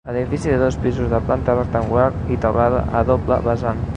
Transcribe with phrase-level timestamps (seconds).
[0.11, 2.07] Edifici de dos pisos de planta rectangular
[2.37, 3.89] i teulada a doble vessant.